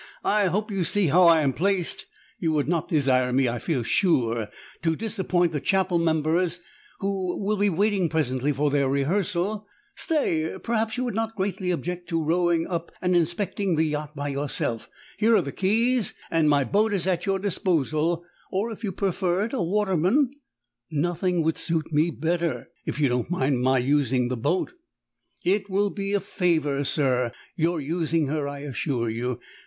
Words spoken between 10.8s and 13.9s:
you would not greatly object to rowing up and inspecting the